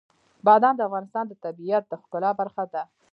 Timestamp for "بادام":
0.45-0.75